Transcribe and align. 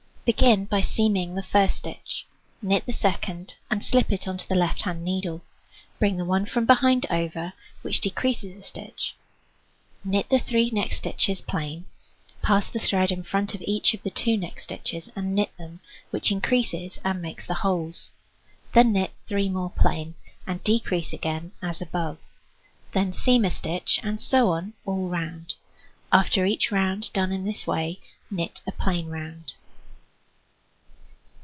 Begin 0.23 0.63
by 0.65 0.79
seaming 0.81 1.33
the 1.35 1.41
first 1.43 1.77
stitch, 1.79 2.25
knit 2.61 2.85
the 2.85 2.93
second, 2.93 3.55
and 3.71 3.83
slip 3.83 4.13
it 4.13 4.29
on 4.29 4.37
the 4.37 4.55
left 4.55 4.83
hand 4.83 5.03
needle, 5.03 5.41
bring 5.99 6.15
the 6.15 6.23
1 6.23 6.45
from 6.45 6.65
behind 6.65 7.05
over, 7.09 7.51
which 7.81 7.99
decreases 7.99 8.55
a 8.55 8.61
stitch; 8.61 9.15
knit 10.05 10.29
the 10.29 10.37
3 10.39 10.69
next 10.71 10.97
stitches 10.97 11.41
plain, 11.41 11.85
pass 12.41 12.69
the 12.69 12.79
thread 12.79 13.11
in 13.11 13.23
front 13.23 13.53
of 13.53 13.61
each 13.63 13.93
of 13.93 14.03
the 14.03 14.09
2 14.09 14.37
next 14.37 14.65
stitches 14.65 15.09
and 15.17 15.33
knit 15.35 15.51
them, 15.57 15.81
which 16.11 16.31
increases 16.31 16.97
and 17.03 17.21
makes 17.21 17.45
the 17.45 17.55
holes; 17.55 18.11
then 18.73 18.93
knit 18.93 19.11
3 19.25 19.49
more 19.49 19.71
plain, 19.71 20.13
and 20.47 20.63
decrease 20.63 21.11
again 21.11 21.51
as 21.61 21.81
above; 21.81 22.21
then 22.93 23.11
seam 23.11 23.43
a 23.43 23.51
stitch; 23.51 23.99
and 24.01 24.21
so 24.21 24.49
on 24.51 24.73
all 24.85 25.09
round: 25.09 25.55
after 26.13 26.45
each 26.45 26.71
round 26.71 27.11
done 27.11 27.33
in 27.33 27.43
this 27.43 27.65
way, 27.67 27.99
knit 28.29 28.61
a 28.65 28.71
plain 28.71 29.07
round. 29.07 29.55